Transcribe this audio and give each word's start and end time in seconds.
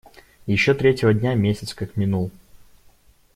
Еще 0.47 0.73
третьего 0.73 1.13
дня 1.13 1.35
месяц 1.35 1.75
как 1.75 1.95
минул. 1.95 2.31